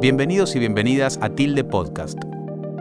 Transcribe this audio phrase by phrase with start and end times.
[0.00, 2.18] Bienvenidos y bienvenidas a Tilde Podcast,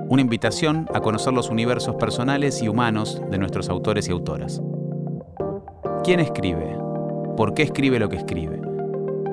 [0.10, 4.62] una invitación a conocer los universos personales y humanos de nuestros autores y autoras.
[6.04, 6.78] ¿Quién escribe?
[7.38, 8.60] ¿Por qué escribe lo que escribe?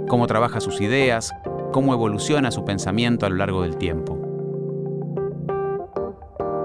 [0.09, 1.33] ¿Cómo trabaja sus ideas?
[1.73, 4.19] ¿Cómo evoluciona su pensamiento a lo largo del tiempo?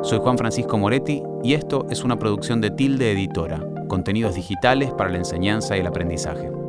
[0.02, 5.10] Soy Juan Francisco Moretti y esto es una producción de Tilde Editora, contenidos digitales para
[5.10, 6.63] la enseñanza y el aprendizaje.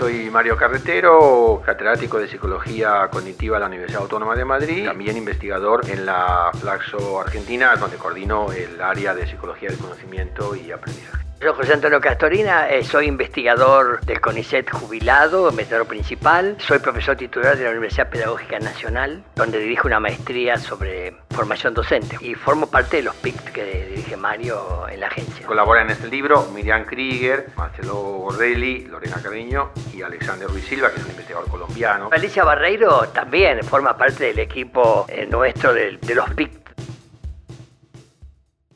[0.00, 5.82] Soy Mario Carretero, catedrático de Psicología Cognitiva de la Universidad Autónoma de Madrid, también investigador
[5.90, 11.19] en la Flaxo Argentina, donde coordino el área de Psicología del Conocimiento y Aprendizaje.
[11.42, 16.54] Yo, José Antonio Castorina, eh, soy investigador del CONICET jubilado, investigador principal.
[16.58, 22.18] Soy profesor titular de la Universidad Pedagógica Nacional, donde dirijo una maestría sobre formación docente.
[22.20, 25.46] Y formo parte de los PIC que dirige Mario en la agencia.
[25.46, 30.96] Colaboran en este libro Miriam Krieger, Marcelo Gordelli, Lorena Carreño y Alexander Ruiz Silva, que
[30.96, 32.10] es un investigador colombiano.
[32.12, 36.59] Alicia Barreiro también forma parte del equipo eh, nuestro de, de los PIC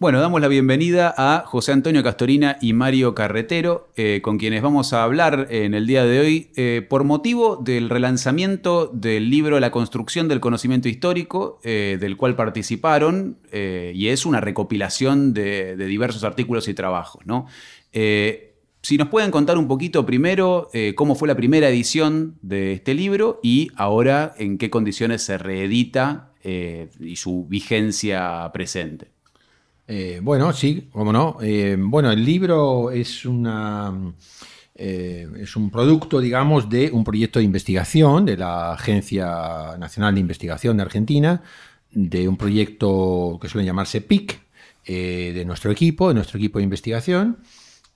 [0.05, 4.93] bueno, damos la bienvenida a José Antonio Castorina y Mario Carretero, eh, con quienes vamos
[4.93, 9.71] a hablar en el día de hoy eh, por motivo del relanzamiento del libro La
[9.71, 16.69] construcción del conocimiento histórico, eh, del cual participaron, y es una recopilación de, diversos artículos
[16.69, 17.23] y trabajos.
[18.83, 23.41] si nos pueden contar un poquito primero cómo fue la primera edición de este libro
[23.43, 29.14] y ahora en qué condiciones se reedita y su vigencia presente.
[29.87, 31.39] Eh, bueno, sí, cómo no.
[31.43, 33.93] Eh, bueno, el libro es una.
[34.77, 40.21] Eh, es un producto, digamos, de un proyecto de investigación de la Agencia Nacional de
[40.21, 41.43] Investigación de Argentina,
[41.91, 44.41] de un proyecto que suele llamarse PIC,
[44.87, 47.39] de nuestro equipo, de nuestro equipo de investigación.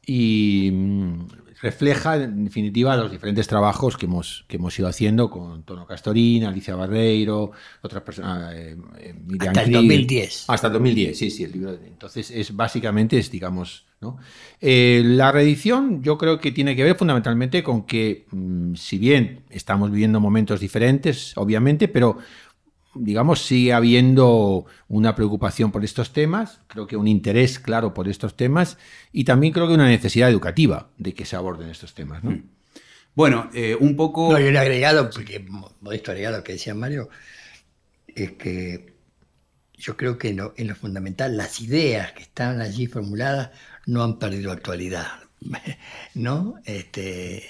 [0.07, 1.27] Y mm,
[1.61, 6.49] refleja, en definitiva, los diferentes trabajos que hemos, que hemos ido haciendo con Tono Castorina,
[6.49, 7.53] Alicia Barreiro,
[7.83, 8.55] otras personas.
[8.55, 10.45] Eh, eh hasta el 2010.
[10.49, 11.73] Hasta el 2010, sí, sí, el libro.
[11.73, 13.85] Entonces, es básicamente, es, digamos.
[14.01, 14.17] ¿no?
[14.61, 19.41] Eh, la reedición yo creo que tiene que ver fundamentalmente con que, mm, si bien
[19.51, 22.19] estamos viviendo momentos diferentes, obviamente, pero
[22.99, 28.37] digamos, sigue habiendo una preocupación por estos temas, creo que un interés claro por estos
[28.37, 28.79] temas
[29.13, 32.23] y también creo que una necesidad educativa de que se aborden estos temas.
[32.25, 32.41] ¿no?
[33.15, 34.33] Bueno, eh, un poco...
[34.33, 35.45] No, yo he agregado, porque
[35.81, 37.09] modesto agregado lo que decía Mario,
[38.07, 38.95] es que
[39.75, 43.51] yo creo que en lo, en lo fundamental las ideas que están allí formuladas
[43.87, 45.07] no han perdido actualidad,
[46.15, 46.61] ¿no?
[46.65, 47.45] Este,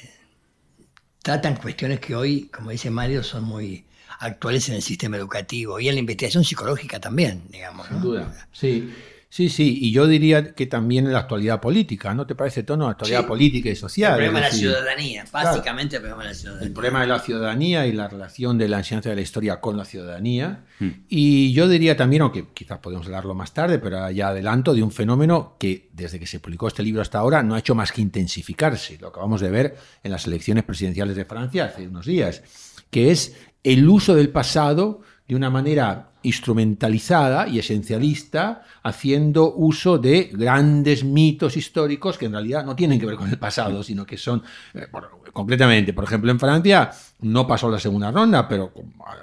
[1.23, 3.85] tratan cuestiones que hoy, como dice Mario, son muy
[4.21, 7.87] actuales en el sistema educativo y en la investigación psicológica también, digamos.
[7.89, 8.49] Sin duda.
[8.53, 8.93] Sí.
[9.31, 12.87] Sí, sí, y yo diría que también en la actualidad política, ¿no te parece, Tono?
[12.87, 14.13] La actualidad política y social.
[14.13, 16.67] El problema de la ciudadanía, básicamente el problema de la ciudadanía.
[16.67, 19.77] El problema de la ciudadanía y la relación de la enseñanza de la historia con
[19.77, 20.65] la ciudadanía.
[20.79, 20.89] Hmm.
[21.11, 24.91] Y yo diría también, aunque quizás podemos hablarlo más tarde, pero ya adelanto, de un
[24.91, 28.01] fenómeno que desde que se publicó este libro hasta ahora no ha hecho más que
[28.01, 28.97] intensificarse.
[28.99, 32.43] Lo acabamos de ver en las elecciones presidenciales de Francia hace unos días,
[32.91, 40.31] que es el uso del pasado de una manera instrumentalizada y esencialista, haciendo uso de
[40.33, 44.17] grandes mitos históricos que en realidad no tienen que ver con el pasado, sino que
[44.17, 44.43] son,
[44.75, 48.73] eh, por ejemplo, en Francia no pasó la segunda ronda, pero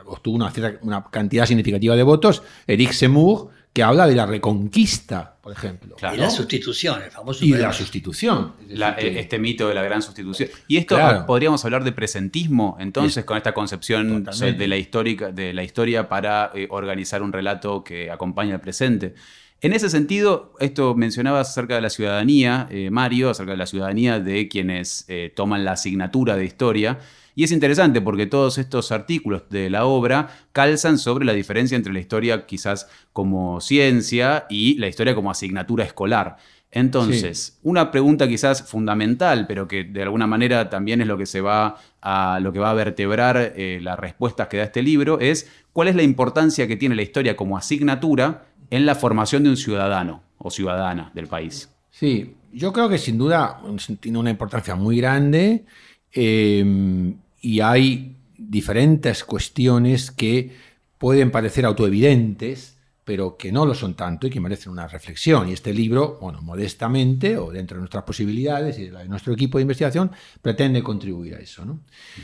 [0.06, 5.52] obtuvo una, una cantidad significativa de votos, Eric Zemmour, que habla de la reconquista, por
[5.52, 5.98] ejemplo.
[6.14, 7.44] Y la sustitución, el famoso.
[7.44, 8.54] Y la sustitución.
[8.70, 10.50] Eh, este mito de la gran sustitución.
[10.70, 10.98] Y esto
[11.28, 16.52] podríamos hablar de presentismo, entonces, con esta concepción de la, histórica, de la historia para
[16.56, 19.14] eh, organizar un relato que acompaña al presente.
[19.62, 24.20] En ese sentido, esto mencionaba acerca de la ciudadanía, eh, Mario, acerca de la ciudadanía
[24.20, 27.00] de quienes toman la asignatura de historia.
[27.36, 31.92] Y es interesante porque todos estos artículos de la obra calzan sobre la diferencia entre
[31.92, 36.38] la historia quizás como ciencia y la historia como asignatura escolar.
[36.72, 41.40] Entonces, una pregunta quizás fundamental, pero que de alguna manera también es lo que se
[41.40, 45.50] va a, lo que va a vertebrar eh, las respuestas que da este libro, es
[45.72, 49.58] cuál es la importancia que tiene la historia como asignatura en la formación de un
[49.58, 51.70] ciudadano o ciudadana del país.
[51.92, 53.62] Sí, yo creo que sin duda
[54.00, 55.66] tiene una importancia muy grande.
[56.14, 60.52] Eh, y hay diferentes cuestiones que
[60.98, 65.48] pueden parecer autoevidentes, pero que no lo son tanto y que merecen una reflexión.
[65.48, 69.64] Y este libro, bueno, modestamente o dentro de nuestras posibilidades y de nuestro equipo de
[69.64, 71.64] investigación, pretende contribuir a eso.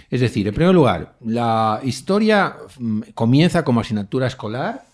[0.10, 4.86] Es decir, en primer lugar, la historia mm, comienza como asignatura escolar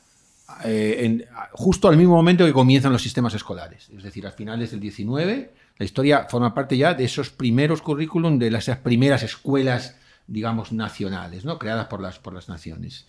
[0.63, 4.79] eh, justo al mismo momento que comienzan los sistemas escolares, es decir, a finales del
[4.79, 10.71] 19 La historia forma parte ya de esos primeros currículum, de las primeras escuelas, digamos,
[10.71, 11.59] nacionales, ¿no?
[11.59, 13.07] creadas por las, por las naciones.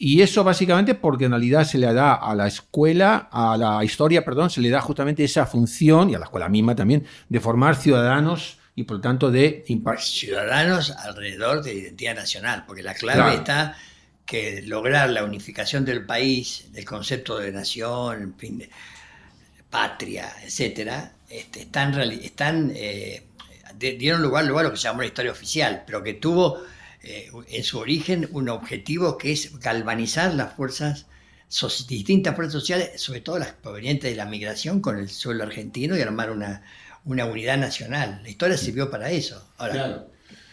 [0.00, 4.24] Y eso básicamente porque en realidad se le da a la escuela, a la historia,
[4.24, 7.74] perdón, se le da justamente esa función, y a la escuela misma también, de formar
[7.74, 9.64] ciudadanos y por lo tanto de...
[9.98, 13.76] Ciudadanos alrededor de identidad nacional, porque la clave está
[14.28, 18.68] que lograr la unificación del país, del concepto de nación, fin, de
[19.70, 23.22] patria, etcétera, este, están, están eh,
[23.78, 26.62] dieron lugar, lugar a lo que se llamó la historia oficial, pero que tuvo
[27.02, 31.06] eh, en su origen un objetivo que es galvanizar las fuerzas,
[31.88, 36.02] distintas fuerzas sociales, sobre todo las provenientes de la migración, con el suelo argentino y
[36.02, 36.64] armar una,
[37.06, 38.20] una unidad nacional.
[38.22, 39.50] La historia sirvió para eso.
[39.56, 40.04] Ahora,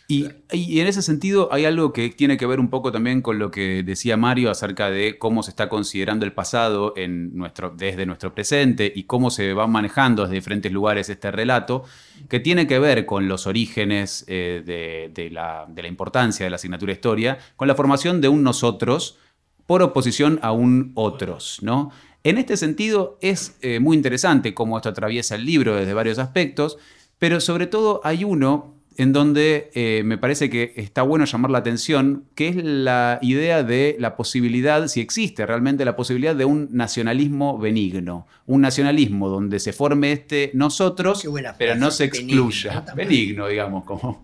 [0.08, 3.50] y, en ese sentido hay algo que tiene que ver un poco también con lo
[3.50, 8.36] que decía Mario acerca de cómo se está considerando el pasado en nuestro, desde nuestro
[8.36, 11.86] presente y cómo se va manejando desde diferentes lugares este relato,
[12.30, 17.40] que tiene que ver con los orígenes eh, de, la, importancia de la asignatura historia,
[17.56, 19.18] con la formación de un nosotros
[19.66, 21.92] por oposición a un otros, ¿no?
[22.24, 26.78] En este sentido es eh, muy interesante cómo esto atraviesa el libro desde varios aspectos,
[27.18, 31.58] pero sobre todo hay uno en donde eh, me parece que está bueno llamar la
[31.58, 36.70] atención, que es la idea de la posibilidad, si existe realmente la posibilidad de un
[36.72, 41.24] nacionalismo benigno, un nacionalismo donde se forme este nosotros,
[41.58, 44.22] pero no se excluya, benigno, digamos, como,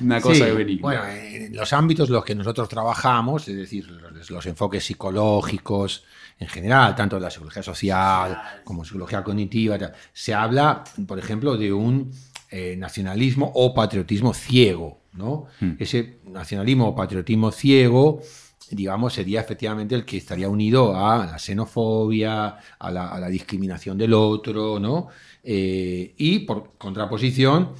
[0.00, 0.82] una cosa de benigno.
[0.82, 3.86] Bueno, en los ámbitos en los que nosotros trabajamos, es decir,
[4.28, 6.04] los, enfoques psicológicos,
[6.38, 9.78] en general, tanto de la psicología social como psicología cognitiva,
[10.12, 12.10] se habla, por ejemplo, de un
[12.52, 15.00] eh, nacionalismo o patriotismo ciego.
[15.14, 15.46] ¿no?
[15.60, 15.72] Hmm.
[15.78, 18.20] Ese nacionalismo o patriotismo ciego,
[18.70, 24.78] digamos, sería efectivamente el que estaría unido a la xenofobia, a la, discriminación del otro,
[24.78, 25.08] ¿no?
[25.42, 27.72] Eh, y por contraposición,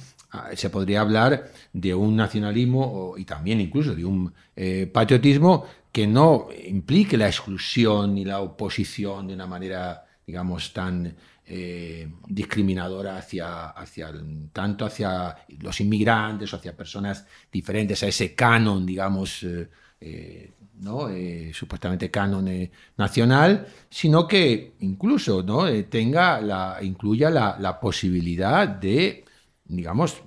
[0.55, 6.47] se podría hablar de un nacionalismo y también incluso de un eh, patriotismo que no
[6.65, 14.13] implique la exclusión ni la oposición de una manera, digamos, tan eh, discriminadora hacia, hacia,
[14.53, 19.67] tanto hacia los inmigrantes o hacia personas diferentes a ese canon, digamos, eh,
[19.99, 21.09] eh, ¿no?
[21.51, 25.65] supuestamente canon nacional, sino que incluso ¿no?
[25.83, 29.25] tenga la, incluya la, posibilidad de,
[29.65, 30.23] digamos,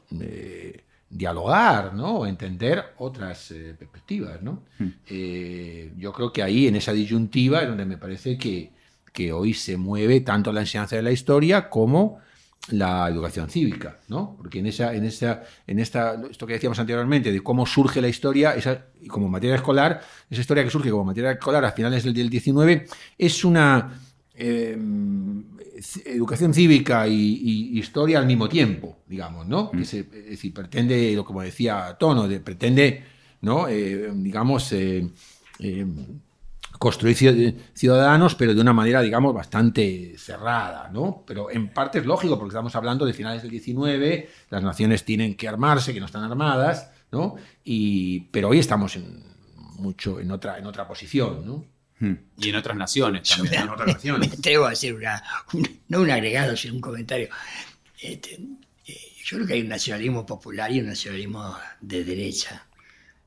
[1.08, 2.18] dialogar ¿no?
[2.18, 4.42] o entender otras perspectivas.
[4.42, 4.64] ¿no?
[4.78, 5.98] Hmm.
[5.98, 8.75] yo creo que ahí, en esa disyuntiva, es donde me parece que,
[9.16, 12.18] que hoy se mueve tanto la enseñanza de la historia como
[12.68, 14.36] la educación cívica, ¿no?
[14.36, 18.08] Porque en esa, en esa, en esta, esto que decíamos anteriormente, de cómo surge la
[18.08, 22.28] historia, esa, como materia escolar, esa historia que surge como materia escolar a finales del,
[22.28, 22.86] 19,
[23.16, 23.98] es una
[24.34, 24.76] eh,
[26.04, 29.70] educación cívica y, historia al mismo tiempo, digamos, ¿no?
[29.70, 29.84] Que mm.
[29.84, 33.02] se, es decir, pretende, como decía Tono, de, pretende,
[33.40, 33.66] ¿no?
[33.66, 35.08] Eh, digamos, eh,
[36.78, 37.16] construir
[37.74, 41.24] ciudadanos, pero de una manera, digamos, bastante cerrada, ¿no?
[41.26, 45.36] Pero en parte es lógico, porque estamos hablando de finales del 19, las naciones tienen
[45.36, 47.36] que armarse, que no están armadas, ¿no?
[47.64, 49.24] Y, pero hoy estamos en,
[49.78, 51.64] mucho en otra, en otra posición, ¿no?
[51.98, 52.14] Hmm.
[52.38, 53.54] Y en otras naciones también.
[53.54, 54.28] Me, en otras naciones.
[54.28, 55.22] me atrevo a hacer una,
[55.88, 57.28] no un agregado, sino un comentario.
[58.00, 58.34] Este,
[58.86, 62.65] eh, yo creo que hay un nacionalismo popular y un nacionalismo de derecha.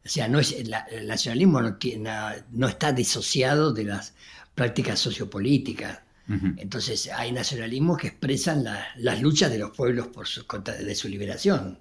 [0.06, 2.10] O sea, no es, el nacionalismo no, tiene,
[2.52, 4.14] no está disociado de las
[4.56, 6.00] prácticas sociopolíticas.
[6.58, 8.64] Entonces hay nacionalismos que expresan
[8.98, 11.80] las luchas de los pueblos por su, de su liberación.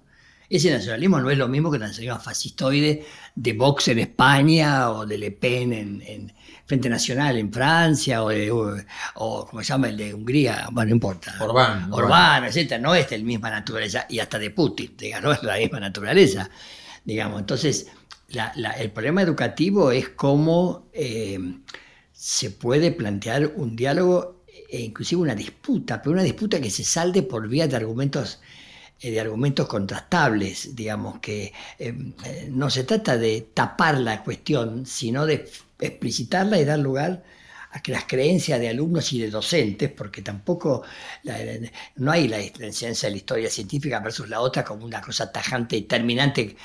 [0.49, 5.05] Ese nacionalismo no es lo mismo que el nacionalismo fascistoide de Vox en España o
[5.05, 6.33] de Le Pen en,
[6.65, 10.95] Frente Nacional en Francia o, de, o, como se llama el de Hungría, bueno, no
[10.95, 11.35] importa.
[11.39, 11.91] Orbán.
[11.93, 12.79] Orbán, etc.
[12.79, 16.49] No es de la misma naturaleza y hasta de Putin, no es la misma naturaleza.
[17.05, 17.87] Digamos, entonces
[18.77, 21.39] el problema educativo es cómo eh,
[22.11, 27.23] se puede plantear un diálogo e inclusive una disputa, pero una disputa que se salde
[27.23, 28.39] por vía de argumentos
[29.01, 31.93] eh, de argumentos contrastables, digamos, que eh,
[32.49, 37.23] no se trata de tapar la cuestión, sino de explicitarla y dar lugar
[37.71, 40.83] a que las creencias de alumnos y de docentes, porque tampoco
[41.95, 45.77] no hay la enseñanza de la historia científica versus la otra como una cosa tajante
[45.77, 46.57] y terminante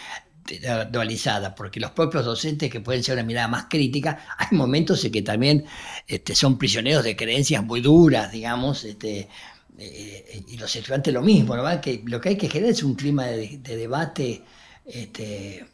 [0.91, 5.13] dualizada, porque los propios docentes que pueden ser una mirada más crítica, hay momentos en
[5.13, 5.65] que también
[6.07, 9.29] este, son prisioneros de creencias muy duras, digamos, este,
[9.79, 11.81] eh, y los estudiantes lo mismo, ¿no?
[11.81, 14.43] que lo que hay que generar es un clima de, debate
[14.85, 15.67] este,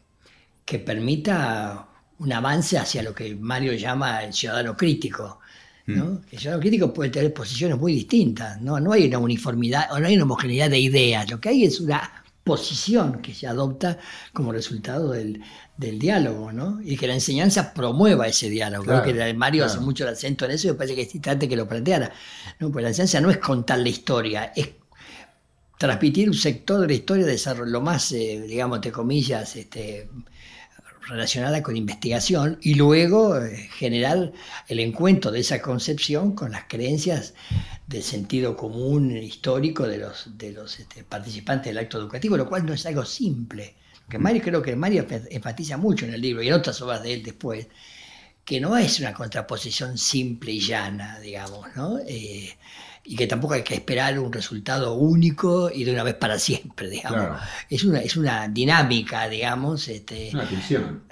[0.64, 1.86] que permita
[2.18, 5.40] un avance hacia lo que Mario llama el ciudadano crítico.
[5.86, 6.22] ¿no?
[6.30, 8.78] El ciudadano crítico puede tener posiciones muy distintas, ¿no?
[8.78, 12.19] no hay una uniformidad, no hay una homogeneidad de ideas, lo que hay es una
[12.44, 13.98] posición que se adopta
[14.32, 15.42] como resultado del,
[15.76, 16.80] diálogo, ¿no?
[16.82, 18.84] Y que la enseñanza promueva ese diálogo.
[18.84, 21.48] Creo que Mario hace mucho el acento en eso y me parece que es instante
[21.48, 22.12] que lo planteara.
[22.58, 22.70] ¿no?
[22.70, 24.68] Pues la enseñanza no es contar la historia, es
[25.78, 30.10] transmitir un sector de la historia de lo más, eh, digamos, entre comillas, este,
[31.10, 34.32] relacionada con investigación y luego eh, generar
[34.68, 37.34] el encuentro de esa concepción con las creencias
[37.88, 42.64] del sentido común histórico de los, de los este, participantes del acto educativo, lo cual
[42.64, 43.74] no es algo simple.
[44.08, 47.14] Que Mario, creo que Mario enfatiza mucho en el libro y en otras obras de
[47.14, 47.66] él después,
[48.44, 51.98] que no es una contraposición simple y llana, digamos, ¿no?
[52.06, 52.56] Eh,
[53.04, 56.88] y que tampoco hay que esperar un resultado único y de una vez para siempre,
[56.90, 57.40] digamos.
[57.68, 59.88] Es, una, es una dinámica, digamos.
[59.88, 61.02] Este, una tensión.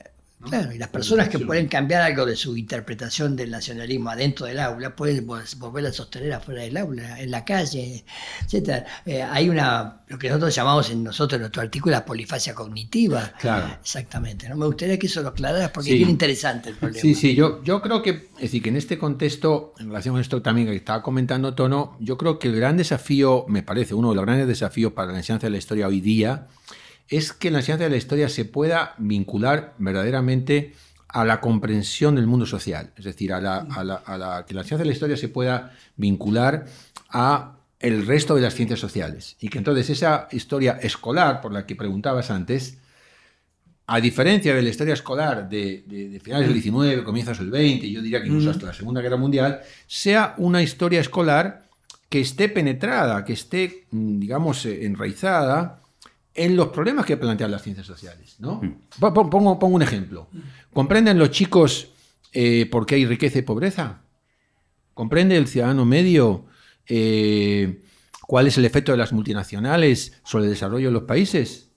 [0.40, 4.60] Claro, y las personas que pueden cambiar algo de su interpretación del nacionalismo adentro del
[4.60, 8.04] aula pueden volver a sostener afuera del aula, en la calle,
[8.48, 8.84] etc.
[9.04, 13.32] Eh, hay una, lo que nosotros llamamos en nosotros en nuestro artículo, la polifasia cognitiva.
[13.40, 13.78] Claro.
[13.80, 14.48] Exactamente.
[14.48, 14.56] ¿no?
[14.56, 17.02] Me gustaría que eso lo aclararas porque es bien interesante el problema.
[17.02, 20.20] Sí, sí, yo, yo creo que, es decir, que en este contexto, en relación con
[20.20, 24.10] esto también que estaba comentando Tono, yo creo que el gran desafío, me parece, uno
[24.10, 26.46] de los grandes desafíos para la enseñanza de la historia hoy día,
[27.08, 30.74] es que la enseñanza de la historia se pueda vincular verdaderamente
[31.08, 34.92] a la comprensión del mundo social, es decir, a la, que la ciencia de la
[34.92, 36.66] historia se pueda vincular
[37.08, 39.36] a el resto de las ciencias sociales.
[39.40, 42.76] Y que entonces esa historia escolar por la que preguntabas antes,
[43.86, 48.20] a diferencia de la historia escolar de, finales del 19, comienzos del 20, yo diría
[48.20, 51.62] que incluso hasta la Segunda Guerra Mundial, sea una historia escolar
[52.10, 55.80] que esté penetrada, que esté, mm, digamos, eh, enraizada
[56.38, 58.36] en los problemas que plantean las ciencias sociales.
[58.38, 58.60] ¿no?
[58.62, 58.76] Mm.
[59.00, 60.28] Pongo, pongo, un ejemplo.
[60.72, 61.88] ¿Comprenden los chicos
[62.32, 64.02] eh, por qué hay riqueza y pobreza?
[64.94, 66.46] ¿Comprende el ciudadano medio
[66.86, 67.82] eh,
[68.22, 71.70] cuál es el efecto de las multinacionales sobre el desarrollo de los países?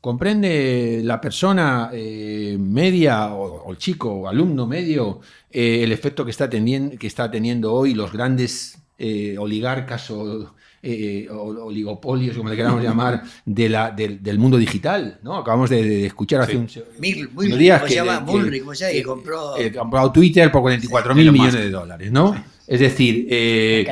[0.00, 5.20] ¿Comprende la persona eh, media o, el chico o alumno medio
[5.50, 8.78] el efecto que está, teniendo, que está teniendo hoy los grandes
[9.38, 10.54] oligarcas o
[10.88, 15.18] eh, oligopolios, como le queramos llamar, de la, del mundo digital.
[15.22, 15.36] ¿no?
[15.36, 16.68] Acabamos de, escuchar hace un,
[17.34, 19.56] unos días que, se llama que, compró...
[19.56, 22.12] Eh, compró Twitter por 44 mil millones de dólares.
[22.12, 22.36] ¿no?
[22.68, 23.84] Es decir, eh,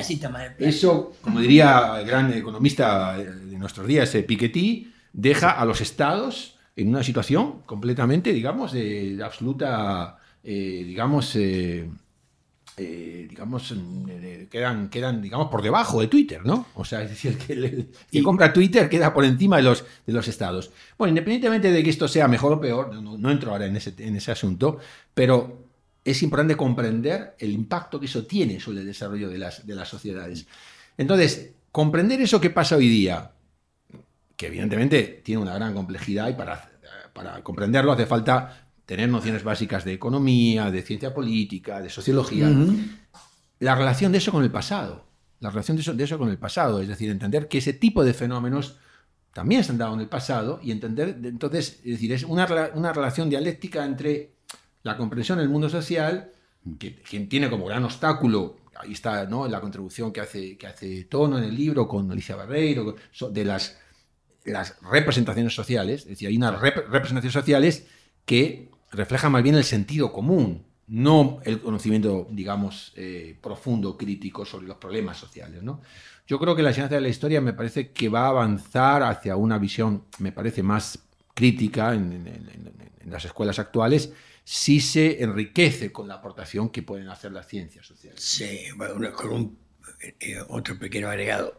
[0.61, 6.89] eso, como diría el gran economista de nuestros días, Piketty, deja a los estados en
[6.89, 11.89] una situación completamente, digamos, de, absoluta, digamos, eh,
[12.77, 13.73] digamos,
[14.09, 16.67] eh, quedan, quedan, digamos, por debajo de Twitter, ¿no?
[16.75, 20.13] O sea, es decir, que el que compra Twitter queda por encima de los, de
[20.13, 20.73] los estados.
[20.99, 24.17] Bueno, independientemente de que esto sea mejor o peor, no, entro ahora en ese, en
[24.17, 24.79] ese asunto,
[25.15, 25.69] pero
[26.05, 29.89] es importante comprender el impacto que eso tiene sobre el desarrollo de las, de las
[29.89, 30.47] sociedades.
[30.99, 33.31] Entonces, comprender eso que pasa hoy día,
[34.37, 36.71] que evidentemente tiene una gran complejidad y para,
[37.13, 42.51] para comprenderlo hace falta tener nociones básicas de economía, de ciencia política, de sociología,
[43.61, 45.07] la relación de eso con el pasado,
[45.41, 48.05] la relación de eso, de eso, con el pasado, es decir, entender que ese tipo
[48.05, 48.77] de fenómenos
[49.33, 52.93] también se han dado en el pasado y entender, entonces, es decir, es una, una
[52.93, 54.35] relación dialéctica entre
[54.83, 56.31] la comprensión del mundo social,
[56.79, 56.91] que,
[57.29, 59.49] tiene como gran obstáculo, ahí está ¿no?
[59.49, 62.97] la contribución que hace, que hace Tono en el libro con Alicia Barreiro,
[63.31, 63.79] de las,
[64.45, 67.87] las representaciones sociales, es decir, hay unas representaciones sociales
[68.25, 74.67] que refleja más bien el sentido común, no el conocimiento, digamos, eh, profundo, crítico sobre
[74.67, 75.63] los problemas sociales.
[75.63, 75.81] ¿no?
[76.27, 79.37] Yo creo que la ciencia de la historia me parece que va a avanzar hacia
[79.37, 80.99] una visión, me parece, más
[81.35, 82.25] crítica en,
[83.07, 84.13] las escuelas actuales
[84.45, 88.21] si se enriquece con la aportación que pueden hacer las ciencias sociales.
[88.23, 89.59] Sí, bueno, con un,
[90.21, 91.57] eh, otro pequeño agregado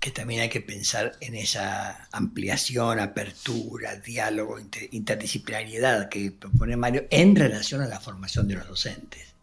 [0.00, 4.56] que también hay que pensar en esa ampliación, apertura, diálogo,
[4.90, 9.34] interdisciplinariedad que propone Mario en relación a la formación de los docentes.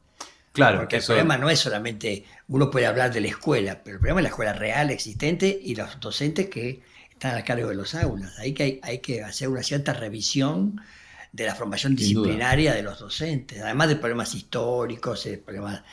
[0.52, 4.00] Claro, porque el problema no es solamente, uno puede hablar de la escuela, pero el
[4.00, 7.94] problema es la escuela real existente y los docentes que están a cargo de los
[7.94, 8.40] aulas.
[8.40, 10.82] Hay que, hay que hacer una cierta revisión
[11.32, 15.84] de la formación disciplinaria de los docentes, además de problemas históricos, de problemas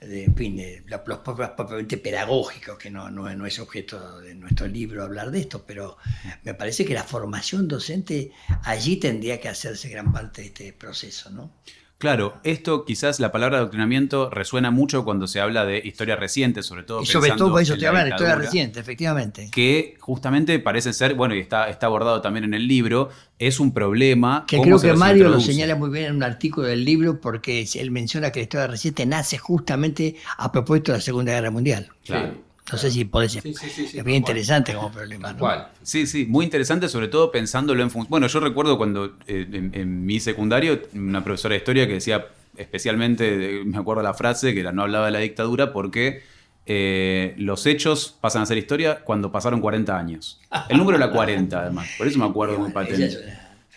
[0.00, 4.34] de, en fin, de los problemas propiamente pedagógicos, que no, no, no, es objeto de
[4.34, 5.96] nuestro libro hablar de esto, pero
[6.42, 8.32] me parece que la formación docente
[8.64, 11.52] allí tendría que hacerse gran parte de este proceso, ¿no?
[11.98, 16.82] Claro, esto quizás la palabra adoctrinamiento resuena mucho cuando se habla de historia reciente, sobre
[16.82, 17.02] todo.
[17.02, 19.48] Y sobre todo por eso te habla de historia reciente, efectivamente.
[19.50, 23.72] Que justamente parece ser, bueno, y está, está abordado también en el libro, es un
[23.72, 24.44] problema.
[24.46, 27.90] Que creo que Mario lo señala muy bien en un artículo del libro porque él
[27.90, 31.88] menciona que la historia reciente nace justamente a propósito de la Segunda Guerra Mundial.
[32.04, 32.45] Claro.
[32.70, 33.32] No sé si podés.
[33.32, 33.54] Sí,
[33.94, 35.32] es bien interesante como problema.
[35.32, 35.66] ¿no?
[35.82, 38.10] Sí, sí, muy interesante, sobre todo pensándolo en función.
[38.10, 43.62] Bueno, yo recuerdo cuando eh, en, mi secundario, una profesora de historia que decía, especialmente,
[43.64, 46.22] me acuerdo la frase, que era no hablaba de la dictadura porque
[46.66, 50.40] eh, los hechos pasan a ser historia cuando pasaron 40 años.
[50.68, 51.88] El número era 40, además.
[51.96, 53.16] Por eso me acuerdo muy patente.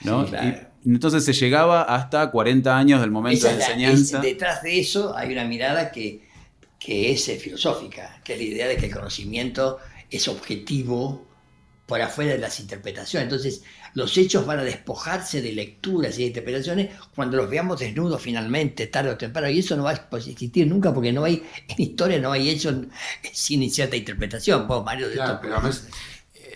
[0.01, 0.25] ¿no?
[0.85, 4.19] entonces se llegaba hasta 40 años del momento de enseñanza.
[4.19, 6.28] detrás de eso hay una mirada que
[6.79, 11.27] que es eh, filosófica, que es la idea de que el conocimiento es objetivo
[11.85, 13.25] por afuera de las interpretaciones.
[13.25, 13.63] Entonces,
[13.95, 18.87] los hechos van a despojarse de lecturas y de interpretaciones cuando los veamos desnudos finalmente,
[18.87, 19.49] tarde o temprano.
[19.49, 22.75] Y eso no va a existir nunca porque no hay, en historia no hay hechos
[23.33, 24.67] sin cierta interpretación.
[24.85, 25.17] Mario, eh,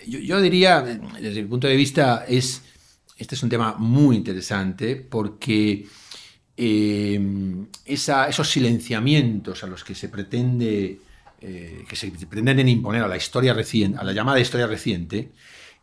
[0.06, 2.62] yo, diría, desde mi punto de vista, es,
[3.18, 5.86] este es un tema muy interesante porque
[6.56, 10.98] Em, esos silenciamientos a los que se pretende
[11.40, 15.32] eh, que se pretenden imponer a la historia reciente, a la llamada historia reciente,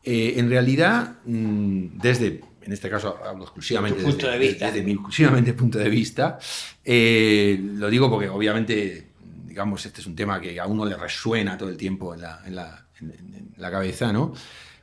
[0.03, 4.65] eh, en realidad, mm, desde, en este caso hablo exclusivamente punto de vista.
[4.67, 6.39] desde, mi exclusivamente punto de vista,
[6.83, 9.09] eh, lo digo porque obviamente,
[9.45, 12.41] digamos, este es un tema que a uno le resuena todo el tiempo en la,
[12.45, 14.33] en la, en la cabeza, ¿no?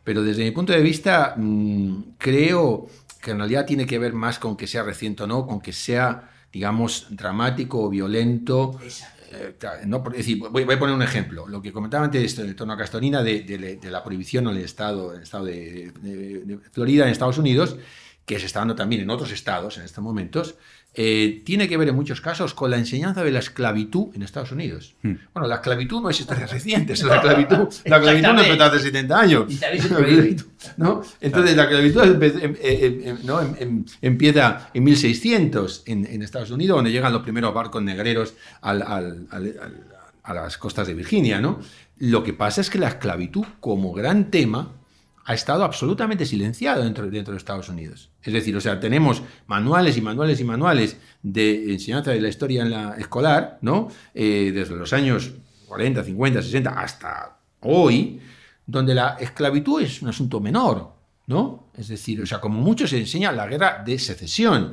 [0.04, 2.88] Pero desde mi punto de vista, mm, creo
[3.20, 5.72] que en realidad tiene que ver más con que sea reciente o no, con que
[5.72, 8.78] sea, digamos, dramático o violento.
[9.30, 9.56] Eh,
[9.86, 11.46] no, es decir, voy, a poner un ejemplo.
[11.46, 15.14] Lo que comentaba antes en torno a Castorina de, de, la prohibición en el estado,
[15.14, 17.76] el estado de, Florida, en Estados Unidos,
[18.24, 20.56] que se está dando también en otros estados en estos momentos,
[21.00, 24.50] eh, tiene que ver en muchos casos con la enseñanza de la esclavitud en Estados
[24.50, 24.96] Unidos.
[25.02, 25.12] Hmm.
[25.32, 28.78] Bueno, la esclavitud no es historia reciente, es la esclavitud, la esclavitud no empezó hace
[28.80, 29.44] 70 años.
[30.76, 31.02] ¿no?
[31.20, 37.22] Entonces la esclavitud em, em, em, empieza en 1600 en, Estados Unidos, donde llegan los
[37.22, 41.40] primeros barcos negreros a las costas de Virginia.
[41.40, 41.60] ¿no?
[41.98, 44.72] Lo que pasa es que la esclavitud como gran tema
[45.28, 48.08] ha estado absolutamente silenciado dentro, de Estados Unidos.
[48.22, 52.62] Es decir, o sea, tenemos manuales y manuales y manuales de enseñanza de la historia
[52.62, 53.88] en la escolar, ¿no?
[54.14, 55.32] Eh, desde los años
[55.66, 58.18] 40, 50, 60 hasta hoy,
[58.64, 60.94] donde la esclavitud es un asunto menor,
[61.26, 61.72] ¿no?
[61.76, 64.72] Es decir, o sea, como mucho se enseña la guerra de secesión,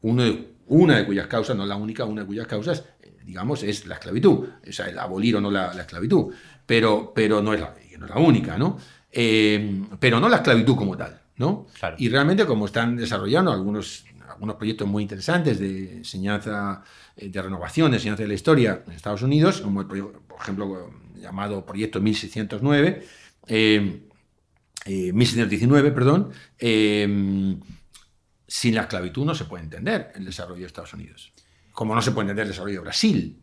[0.00, 3.96] una de cuyas causas, no la única, una de cuyas causas, eh, digamos, es la
[3.96, 6.32] esclavitud, o sea, el abolir o no la, esclavitud,
[6.64, 8.78] pero, pero no es la única, ¿no?
[9.12, 11.20] Eh, pero no la esclavitud como tal.
[11.36, 11.66] ¿no?
[11.96, 16.84] Y realmente como están desarrollando algunos, algunos proyectos muy interesantes de enseñanza,
[17.16, 20.90] eh, de renovación, de enseñanza de la historia en Estados Unidos, como el, por ejemplo
[21.16, 23.06] llamado Proyecto 1609,
[24.86, 26.30] 1619, eh, perdón,
[28.46, 31.32] sin la esclavitud no se puede entender el desarrollo de Estados Unidos.
[31.72, 33.42] Como no se puede entender el desarrollo de Brasil.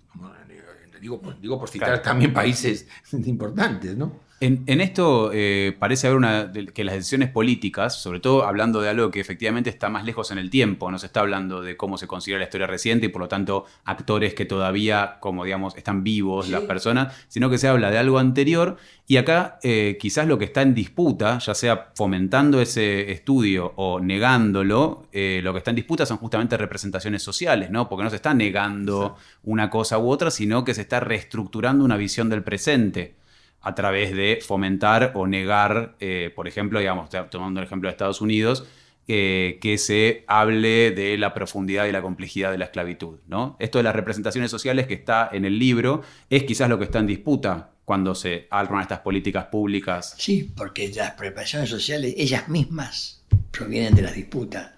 [1.01, 4.27] digo, digo por citar también países importantes, ¿no?
[4.39, 9.10] En, esto eh, parece haber una que las decisiones políticas, sobre todo hablando de algo
[9.10, 12.06] que efectivamente está más lejos en el tiempo, no se está hablando de cómo se
[12.06, 16.50] considera la historia reciente y por lo tanto actores que todavía, como digamos, están vivos
[16.50, 18.78] las personas, sino que se habla de algo anterior.
[19.08, 24.00] Y acá eh, quizás lo que está en disputa, ya sea fomentando ese estudio o
[24.00, 27.89] negándolo, eh, lo que está en disputa son justamente representaciones sociales, ¿no?
[27.89, 31.97] Porque no se está negando una cosa u otra, sino que se está reestructurando una
[31.97, 33.15] visión del presente
[33.62, 38.22] a través de fomentar o negar, eh, por ejemplo, digamos, tomando el ejemplo de Estados
[38.22, 38.65] Unidos,
[39.10, 43.20] eh, que se hable de la profundidad y la complejidad de la esclavitud.
[43.28, 43.56] ¿no?
[43.60, 47.00] Esto de las representaciones sociales que está en el libro es quizás lo que está
[47.00, 50.13] en disputa cuando se arman estas políticas públicas.
[50.17, 54.72] Sí, porque las representaciones sociales, ellas mismas, provienen de las disputas.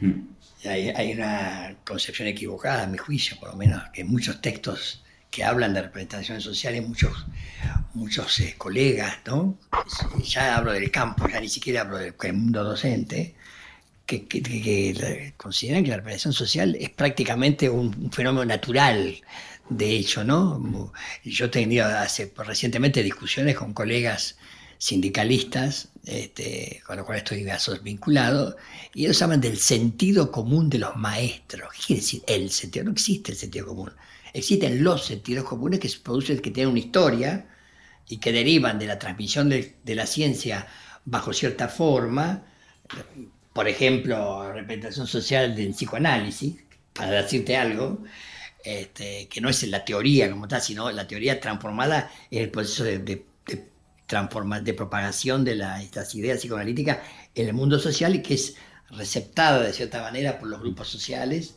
[0.00, 0.12] Mm.
[0.64, 5.42] Hay, hay, una concepción equivocada, a mi juicio, por lo menos, que muchos textos que
[5.42, 7.24] hablan de representaciones sociales, muchos,
[7.94, 9.58] muchos eh, colegas, ¿no?
[10.22, 13.34] ya hablo del campo, ya ni siquiera hablo del, mundo docente,
[14.04, 19.22] que, consideran que la representación social es prácticamente un, fenómeno natural,
[19.70, 20.92] de hecho, ¿no?
[21.24, 24.36] Yo he tenido hace, recientemente discusiones con colegas
[24.76, 28.54] sindicalistas, este, con los cuales estoy vinculado,
[28.92, 31.70] y ellos hablan del sentido común de los maestros.
[31.72, 32.84] ¿Qué quiere decir el sentido?
[32.84, 33.92] No existe el sentido común.
[34.32, 37.46] Existen los sentidos comunes que se producen, que tienen una historia
[38.08, 40.66] y que derivan de la transmisión de, la ciencia
[41.04, 42.44] bajo cierta forma,
[43.52, 46.56] por ejemplo, representación social del psicoanálisis,
[46.92, 48.02] para decirte algo,
[48.64, 52.84] este, que no es la teoría como tal, sino la teoría transformada en el proceso
[52.84, 53.24] de,
[54.76, 56.98] propagación de estas ideas psicoanalíticas
[57.34, 58.56] en el mundo social y que es
[58.90, 61.56] receptada de cierta manera por los grupos sociales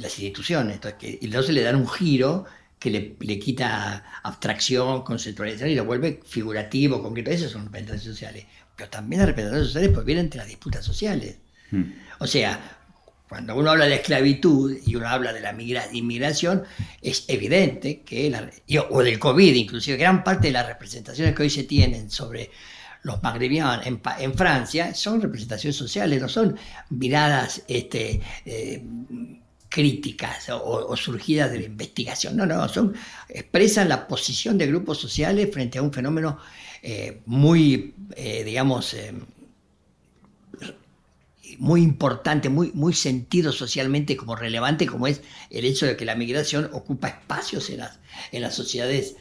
[0.00, 0.74] las instituciones.
[0.76, 2.44] Entonces, que, y entonces le dan un giro
[2.78, 7.30] que le, le, quita abstracción, conceptualización y lo vuelve figurativo, concreto.
[7.30, 8.46] Esas son representaciones sociales.
[8.76, 11.38] Pero también las representaciones sociales pues vienen entre las disputas sociales.
[11.70, 11.92] Hmm.
[12.18, 12.78] O sea,
[13.28, 15.56] cuando uno habla de esclavitud y uno habla de la
[15.92, 16.64] inmigración,
[17.00, 18.50] es evidente que, la,
[18.90, 22.50] o del COVID inclusive, gran parte de las representaciones que hoy se tienen sobre
[23.02, 26.56] los magrebianos en, en Francia son representaciones sociales, no son
[26.90, 28.82] miradas este, eh,
[29.68, 32.36] críticas o, surgidas de la investigación.
[32.36, 32.94] No, no, son,
[33.28, 36.38] expresan la posición de grupos sociales frente a un fenómeno
[36.82, 39.12] eh, muy, eh, digamos, eh,
[41.58, 46.14] muy importante, muy, muy sentido socialmente como relevante, como es el hecho de que la
[46.14, 47.98] migración ocupa espacios en las,
[48.32, 49.16] en las sociedades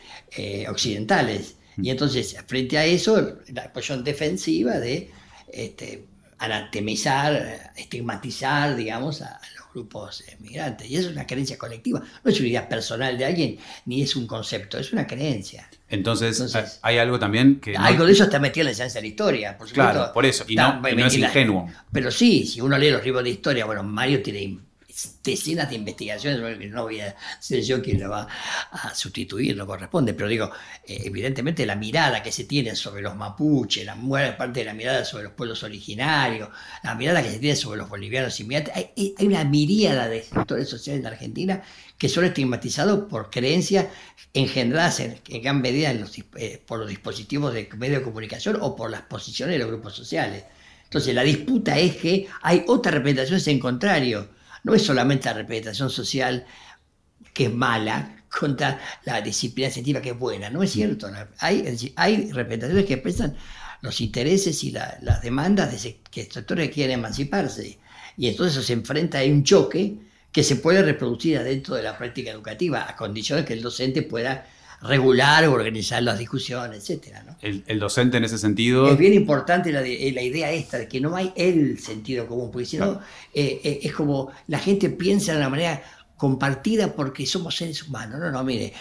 [0.70, 1.56] occidentales.
[1.78, 5.10] Y entonces, frente a eso, la posición defensiva de
[5.52, 6.06] este,
[6.40, 9.40] anatemizar, estigmatizar, digamos, a,
[9.74, 10.90] grupos migrantes.
[10.90, 12.02] Y eso es una creencia colectiva.
[12.24, 15.70] No es una idea personal de alguien, ni es un concepto, es una creencia.
[15.90, 17.76] Entonces, hay algo también que...
[17.76, 19.92] Algo de eso está metido en la ciencia de la historia, por supuesto.
[19.92, 21.70] Claro, por eso, y no, no es ingenuo.
[21.92, 24.58] Pero sí, si uno lee los libros de historia, bueno, Mario tiene
[25.24, 28.28] decenas de investigaciones, no voy a ser yo quien lo va
[28.72, 30.52] a sustituir, no corresponde, pero digo,
[30.86, 33.96] eh, evidentemente la mirada que se tiene sobre los mapuches, la
[34.38, 36.50] parte de la mirada sobre los pueblos originarios,
[36.84, 40.70] la mirada que se tiene sobre los bolivianos inmigrantes, hay, hay una miríada de sectores
[40.70, 41.64] sociales en la Argentina
[41.98, 43.88] que son estigmatizados por creencias
[44.34, 45.94] engendradas en, gran medida
[46.36, 49.96] eh, por los dispositivos de medio de comunicación o por las posiciones de los grupos
[49.96, 50.44] sociales.
[50.84, 55.90] Entonces la disputa es que hay otras representaciones en contrario no es solamente la representación
[55.90, 56.46] social
[57.34, 61.10] que es mala contra la disciplina científica que es buena, no es cierto.
[61.40, 63.36] Hay, hay representaciones que expresan
[63.82, 67.80] los intereses y las demandas de que sectores quieren emanciparse.
[68.18, 69.98] Y entonces se enfrenta a un choque
[70.32, 74.48] que se puede reproducir dentro de la práctica educativa, a condiciones que el docente pueda
[74.84, 77.38] regular o organizar las discusiones, etcétera.
[77.42, 78.90] El, docente en ese sentido...
[78.92, 82.52] Es bien importante la, eh, la, idea esta de que no hay el sentido común,
[82.52, 83.00] porque si no,
[83.34, 85.84] eh, eh, es como la gente piensa de una manera
[86.18, 88.20] compartida porque somos seres humanos.
[88.20, 88.74] No, no, mire,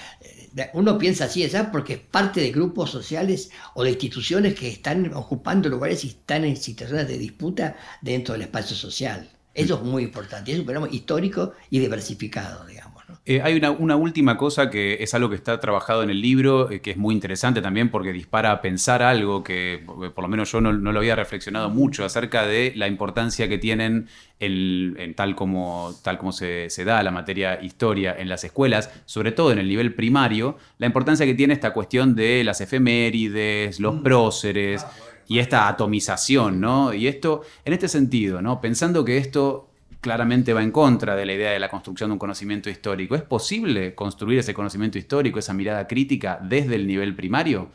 [0.75, 1.71] uno piensa así, ¿sabes?
[1.73, 6.45] Porque es parte de grupos sociales o de instituciones que están ocupando lugares y están
[6.45, 9.29] en situaciones de disputa dentro del espacio social.
[9.55, 12.92] Eso es muy importante, es un fenómeno histórico y diversificado, digamos.
[13.25, 16.81] Eh, hay una, última cosa que es algo que está trabajado en el libro, eh,
[16.81, 20.51] que es muy interesante también porque dispara a pensar algo que eh, por lo menos
[20.51, 24.09] yo no, lo había reflexionado mucho acerca de la importancia que tienen
[24.41, 29.53] en, tal como, tal como se, da la materia historia en las escuelas, sobre todo
[29.53, 34.03] en el nivel primario, la importancia que tiene esta cuestión de las efemérides, los mm.
[34.03, 34.85] próceres
[35.29, 36.93] y esta atomización, ¿no?
[36.93, 38.61] Y esto, en este sentido, ¿no?
[38.61, 39.69] Pensando que esto
[40.03, 43.15] claramente va en contra de la idea de la construcción de un conocimiento histórico.
[43.15, 47.69] ¿Es posible construir ese conocimiento histórico, esa mirada crítica desde el nivel primario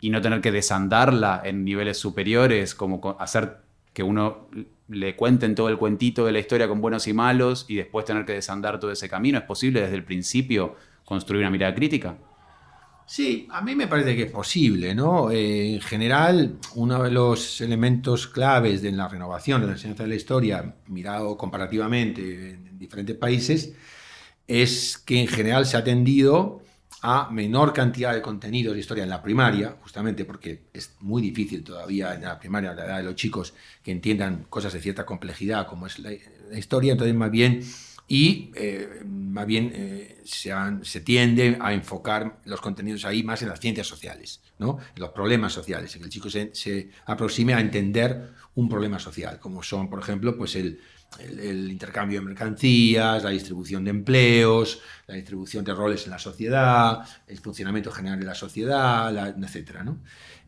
[0.00, 3.58] y no tener que desandarla en niveles superiores, como hacer
[3.92, 4.46] que uno
[4.88, 8.24] le cuenten todo el cuentito de la historia con buenos y malos y después tener
[8.24, 9.36] que desandar todo ese camino?
[9.36, 12.16] ¿Es posible desde el principio construir una mirada crítica?
[13.10, 15.32] Sí, a mí me parece que es posible, ¿no?
[15.32, 20.10] Eh, en general, uno de los elementos claves de la renovación de la enseñanza de
[20.10, 23.72] la historia, mirado comparativamente en diferentes países,
[24.46, 26.62] es que en general se ha tendido
[27.02, 31.64] a menor cantidad de contenidos de historia en la primaria, justamente porque es muy difícil
[31.64, 35.66] todavía en la primaria, la edad de los chicos, que entiendan cosas de cierta complejidad
[35.66, 36.10] como es la,
[36.48, 37.60] la historia, entonces más bien
[38.12, 43.60] y eh, más bien eh, se, tiende a enfocar los contenidos ahí más en las
[43.60, 48.68] ciencias sociales, en los problemas sociales, en que el chico se, aproxime a entender un
[48.68, 50.80] problema social, como son, por ejemplo, pues el,
[51.70, 57.38] intercambio de mercancías, la distribución de empleos, la distribución de roles en la sociedad, el
[57.38, 59.82] funcionamiento general de la sociedad, la, etc.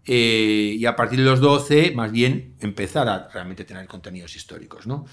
[0.05, 4.89] Eh, y a partir de los 12, más bien, empezar a realmente tener contenidos históricos.
[4.89, 5.05] ¿no?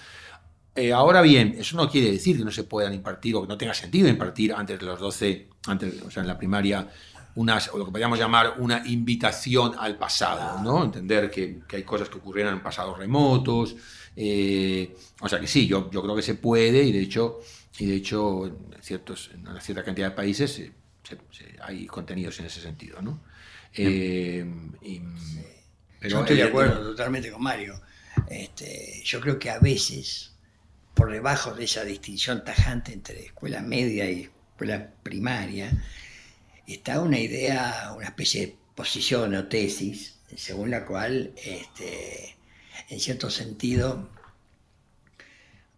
[0.75, 3.57] Eh, ahora bien, eso no quiere decir que no se puedan impartir o que no
[3.57, 6.87] tenga sentido impartir antes de los 12, antes, o sea, en la primaria,
[7.35, 10.83] unas, o lo que podríamos llamar una invitación al pasado, ¿no?
[10.83, 13.75] Entender que, hay cosas que ocurrieron en pasados remotos.
[14.15, 17.39] Eh, o sea que sí, yo, yo creo que se puede y de hecho,
[17.77, 20.61] y de hecho en, ciertos, en una cierta cantidad de países
[21.61, 23.21] hay contenidos en ese sentido, ¿no?
[23.73, 24.45] Eh,
[26.01, 27.79] yo estoy de acuerdo totalmente con Mario.
[28.29, 30.28] Este, yo creo que a veces
[30.99, 35.71] por debajo de esa distinción tajante entre escuela media y escuela primaria,
[36.67, 42.35] está una idea, una especie de posición o tesis, según la cual, este,
[42.89, 44.09] en cierto sentido,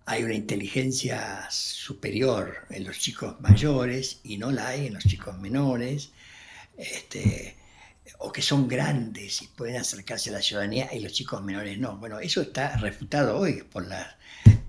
[0.07, 5.37] hay una inteligencia superior en los chicos mayores y no la hay en los chicos
[5.37, 6.13] menores,
[6.77, 7.57] este,
[8.17, 11.97] o que son grandes y pueden acercarse a la ciudadanía y los chicos menores no.
[11.97, 14.17] Bueno, eso está refutado hoy, por la,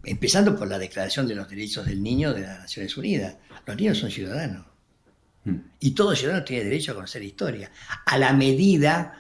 [0.05, 3.37] empezando por la Declaración de los Derechos del Niño de las Naciones Unidas.
[3.67, 4.67] Los niños son ciudadanos.
[5.45, 5.57] Hmm.
[5.81, 7.71] Y todo ciudadano tiene derecho a conocer historia.
[8.07, 9.15] A la medida,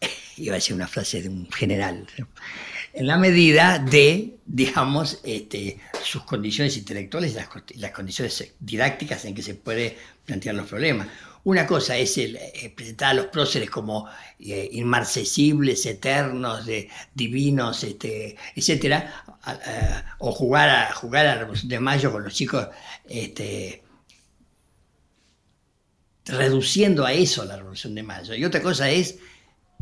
[0.36, 2.06] iba a decir una frase de un general,
[2.96, 7.36] en la medida de, digamos, este, sus condiciones intelectuales
[7.74, 11.08] y las, condiciones didácticas en que se puede plantear los problemas.
[11.46, 14.08] Una cosa es el, eh, presentar a los próceres como
[14.40, 19.24] eh, inmarcesibles, eternos, de, divinos, este, etcétera,
[20.18, 22.66] o jugar a, jugar a la Revolución de Mayo con los chicos,
[23.08, 23.84] este,
[26.24, 28.34] reduciendo a eso la Revolución de Mayo.
[28.34, 29.18] Y otra cosa es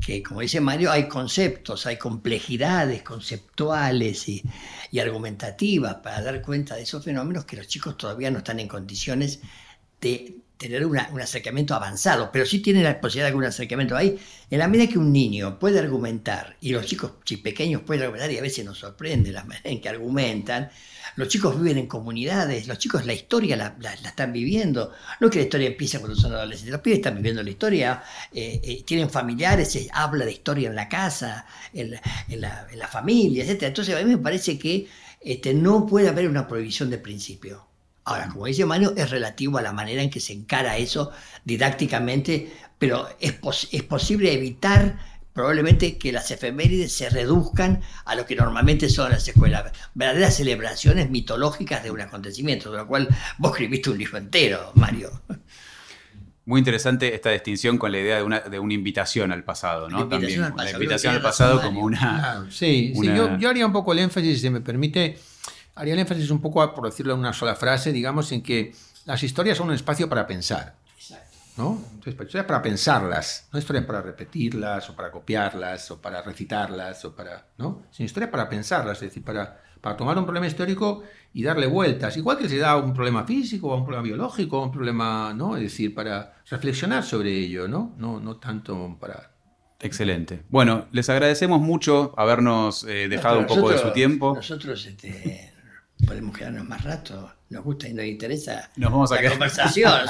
[0.03, 4.43] que, como dice Mario, hay conceptos, hay complejidades conceptuales y,
[5.01, 9.41] argumentativas para dar cuenta de esos fenómenos que los chicos todavía no están en condiciones
[10.03, 14.19] de tener un acercamiento avanzado, pero sí tienen la posibilidad de algún acercamiento ahí.
[14.51, 18.31] En la medida que un niño puede argumentar, y los chicos si pequeños pueden argumentar,
[18.31, 20.71] y a veces nos sorprende la manera en que argumentan,
[21.17, 24.93] los chicos viven en comunidades, los chicos la historia la, están viviendo.
[25.21, 28.61] No que la historia empieza cuando son adolescentes, los pibes están viviendo la historia, eh,
[28.63, 31.91] eh, tienen familiares, se habla de historia en la casa, en
[32.41, 33.65] la, familia, etc.
[33.65, 34.89] Entonces a mí me parece que
[35.21, 37.74] este, no puede haber una prohibición de principio.
[38.05, 41.11] Ahora, como dice Mario, es relativo a la manera en que se encara eso
[41.45, 43.35] didácticamente, pero es,
[43.73, 44.99] es posible evitar
[45.35, 51.11] probablemente que las efemérides se reduzcan a lo que normalmente son las escuelas, verdaderas celebraciones
[51.11, 55.11] mitológicas de un acontecimiento, de lo cual vos escribiste un libro entero, Mario.
[56.47, 59.99] Muy interesante esta distinción con la idea de una, de una invitación al pasado, ¿no?
[59.99, 62.47] La invitación al pasado, la invitación al pasado como una...
[62.51, 65.19] sí, Yo, yo, haría un poco el énfasis, si me permite,
[65.75, 69.23] haría el énfasis un poco, por decirlo en una sola frase, digamos, en que las
[69.23, 70.77] historias son un espacio para pensar.
[71.57, 71.81] ¿no?
[71.93, 77.15] Entonces, historias para pensarlas, no historias para repetirlas o para copiarlas o para recitarlas o
[77.15, 77.83] para, ¿no?
[77.93, 82.17] Sino historias para pensarlas, es decir, para, para tomar un problema histórico y darle vueltas,
[82.17, 85.57] igual que se da un problema físico o un problema biológico o un problema, ¿no?
[85.57, 87.95] Es decir, para reflexionar sobre ello, ¿no?
[87.99, 89.31] No, no tanto para
[89.81, 90.43] Excelente.
[90.49, 94.35] Bueno, les agradecemos mucho habernos eh, dejado un poco de su tiempo.
[94.35, 95.53] Nosotros este,
[96.07, 99.33] podemos quedarnos más rato nos gusta y nos interesa nos vamos a la quedar...
[99.33, 99.93] conversación.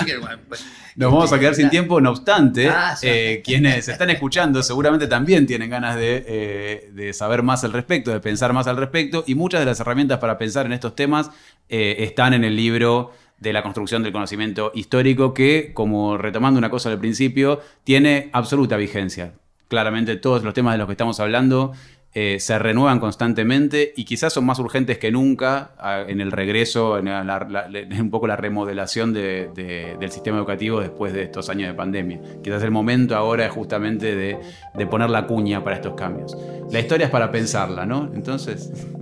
[0.49, 0.65] Pues,
[0.97, 5.47] nos vamos a quedar sin tiempo, no obstante, ah, eh, quienes están escuchando seguramente también
[5.47, 9.61] tienen ganas eh, de, saber más al respecto, de pensar más al respecto, y muchas
[9.61, 11.31] de las herramientas para pensar en estos temas
[11.69, 16.71] eh, están en el libro de la construcción del conocimiento histórico que, como retomando una
[16.71, 19.35] cosa al principio, tiene absoluta vigencia.
[19.69, 21.73] Claramente todos los temas de los que estamos hablando
[22.17, 25.73] eh, se renuevan constantemente y quizás son más urgentes que nunca
[26.07, 27.09] en el regreso, en,
[28.01, 32.21] un poco la remodelación del sistema educativo después de estos años de pandemia.
[32.43, 34.39] Quizás el momento ahora es justamente de,
[34.87, 36.37] poner la cuña para estos cambios.
[36.71, 38.11] La historia es para pensarla, ¿no?
[38.15, 38.73] Entonces...